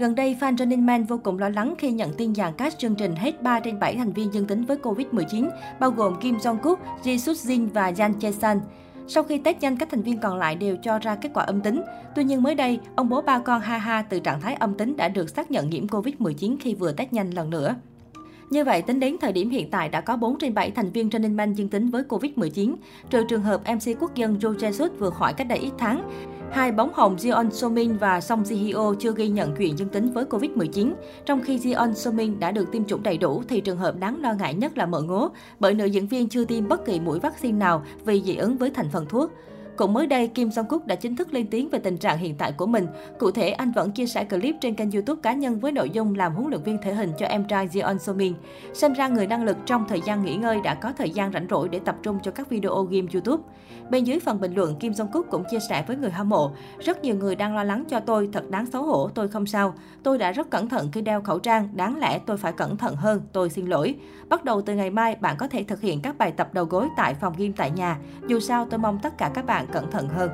[0.00, 2.94] Gần đây, fan Running Man vô cùng lo lắng khi nhận tin dàn cast chương
[2.94, 6.76] trình hết 3 trên 7 thành viên dương tính với Covid-19, bao gồm Kim Jong-kook,
[7.02, 8.60] Ji Suk-jin và Jan Chae-san.
[9.06, 11.60] Sau khi test nhanh, các thành viên còn lại đều cho ra kết quả âm
[11.60, 11.82] tính.
[12.14, 14.96] Tuy nhiên mới đây, ông bố ba con Ha Ha từ trạng thái âm tính
[14.96, 17.74] đã được xác nhận nhiễm Covid-19 khi vừa test nhanh lần nữa.
[18.50, 21.10] Như vậy, tính đến thời điểm hiện tại đã có 4 trên 7 thành viên
[21.10, 22.74] Running Man dương tính với Covid-19,
[23.10, 26.10] trừ trường hợp MC quốc dân Jo Jesus vừa khỏi cách đây ít tháng.
[26.52, 30.12] Hai bóng hồng Jeon Somin và Song Ji Hyo chưa ghi nhận chuyện dương tính
[30.12, 30.92] với Covid-19.
[31.26, 34.32] Trong khi Jeon Somin đã được tiêm chủng đầy đủ, thì trường hợp đáng lo
[34.32, 35.28] ngại nhất là mợ ngố,
[35.60, 38.70] bởi nữ diễn viên chưa tiêm bất kỳ mũi vaccine nào vì dị ứng với
[38.70, 39.30] thành phần thuốc.
[39.80, 42.34] Cũng mới đây, Kim Jong Kook đã chính thức lên tiếng về tình trạng hiện
[42.38, 42.86] tại của mình.
[43.18, 46.14] Cụ thể, anh vẫn chia sẻ clip trên kênh YouTube cá nhân với nội dung
[46.14, 48.34] làm huấn luyện viên thể hình cho em trai Jeon Somin.
[48.74, 51.46] Xem ra người năng lực trong thời gian nghỉ ngơi đã có thời gian rảnh
[51.50, 53.42] rỗi để tập trung cho các video game YouTube.
[53.90, 56.50] Bên dưới phần bình luận, Kim Jong Kook cũng chia sẻ với người hâm mộ,
[56.78, 59.74] rất nhiều người đang lo lắng cho tôi, thật đáng xấu hổ, tôi không sao.
[60.02, 62.96] Tôi đã rất cẩn thận khi đeo khẩu trang, đáng lẽ tôi phải cẩn thận
[62.96, 63.94] hơn, tôi xin lỗi.
[64.28, 66.88] Bắt đầu từ ngày mai, bạn có thể thực hiện các bài tập đầu gối
[66.96, 67.98] tại phòng gym tại nhà.
[68.26, 70.30] Dù sao, tôi mong tất cả các bạn cẩn thận hơn.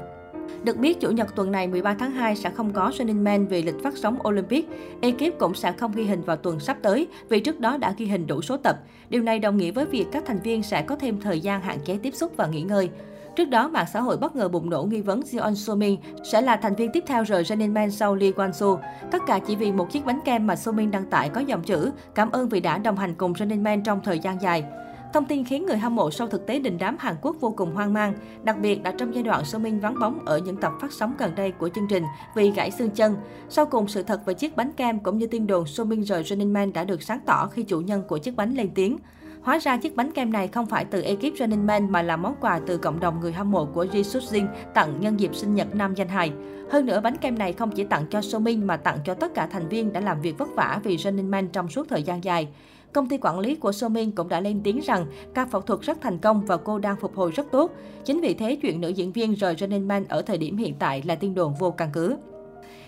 [0.64, 3.62] Được biết, Chủ nhật tuần này 13 tháng 2 sẽ không có Running Man vì
[3.62, 4.68] lịch phát sóng Olympic.
[5.00, 8.06] Ekip cũng sẽ không ghi hình vào tuần sắp tới vì trước đó đã ghi
[8.06, 8.76] hình đủ số tập.
[9.08, 11.78] Điều này đồng nghĩa với việc các thành viên sẽ có thêm thời gian hạn
[11.84, 12.90] chế tiếp xúc và nghỉ ngơi.
[13.36, 16.56] Trước đó, mạng xã hội bất ngờ bùng nổ nghi vấn Jeon Somin sẽ là
[16.56, 18.78] thành viên tiếp theo rời Running Man sau Lee Kwang Soo.
[19.10, 21.90] Tất cả chỉ vì một chiếc bánh kem mà Somin đăng tải có dòng chữ
[22.14, 24.64] Cảm ơn vì đã đồng hành cùng Running Man trong thời gian dài.
[25.12, 27.74] Thông tin khiến người hâm mộ sau thực tế đình đám Hàn Quốc vô cùng
[27.74, 30.72] hoang mang, đặc biệt là trong giai đoạn So Min vắng bóng ở những tập
[30.80, 32.02] phát sóng gần đây của chương trình
[32.34, 33.16] vì gãy xương chân.
[33.48, 36.22] Sau cùng, sự thật về chiếc bánh kem cũng như tin đồn So Min rời
[36.24, 38.98] Running Man đã được sáng tỏ khi chủ nhân của chiếc bánh lên tiếng.
[39.42, 42.34] Hóa ra chiếc bánh kem này không phải từ ekip Running Man mà là món
[42.41, 45.54] quà từ cộng đồng người hâm mộ của Ji Suk Jin tặng nhân dịp sinh
[45.54, 46.32] nhật nam danh hài.
[46.70, 49.34] Hơn nữa, bánh kem này không chỉ tặng cho So Min mà tặng cho tất
[49.34, 52.24] cả thành viên đã làm việc vất vả vì Running Man trong suốt thời gian
[52.24, 52.48] dài.
[52.97, 55.80] Công ty quản lý của So Min cũng đã lên tiếng rằng ca phẫu thuật
[55.80, 57.70] rất thành công và cô đang phục hồi rất tốt.
[58.04, 61.03] Chính vì thế, chuyện nữ diễn viên rời Running Man ở thời điểm hiện tại
[61.06, 62.16] là tin đồn vô căn cứ.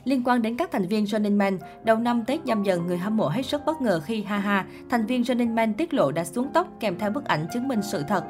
[0.04, 3.16] Liên quan đến các thành viên Running Man, đầu năm Tết nhâm dần, người hâm
[3.16, 6.24] mộ hết sức bất ngờ khi Ha Ha, thành viên Running Man tiết lộ đã
[6.24, 8.24] xuống tóc kèm theo bức ảnh chứng minh sự thật.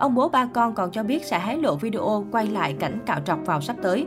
[0.00, 3.20] Ông bố ba con còn cho biết sẽ hé lộ video quay lại cảnh cạo
[3.20, 4.06] trọc vào sắp tới.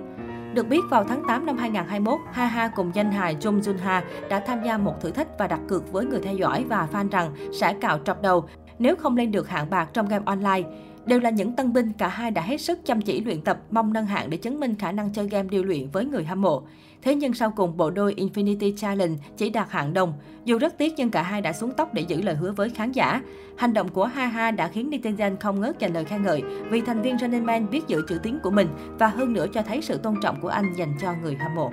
[0.56, 4.04] Được biết, vào tháng 8 năm 2021, Ha Ha cùng danh hài Jung Jun Ha
[4.30, 7.10] đã tham gia một thử thách và đặt cược với người theo dõi và fan
[7.10, 8.48] rằng sẽ cạo trọc đầu
[8.80, 10.62] nếu không lên được hạng bạc trong game online.
[11.06, 13.94] Đều là những tân binh, cả hai đã hết sức chăm chỉ luyện tập, mong
[13.94, 16.64] nâng hạng để chứng minh khả năng chơi game điều luyện với người hâm mộ.
[17.02, 20.14] Thế nhưng sau cùng, bộ đôi Infinity Challenge chỉ đạt hạng đồng.
[20.46, 22.92] Dù rất tiếc nhưng cả hai đã xuống tóc để giữ lời hứa với khán
[22.92, 23.22] giả.
[23.58, 26.82] Hành động của Ha Ha đã khiến netizen không ngớt dành lời khen ngợi vì
[26.82, 28.68] thành viên Running Man biết giữ chữ tiếng của mình
[29.00, 31.72] và hơn nữa cho thấy sự tôn trọng của anh dành cho người hâm mộ.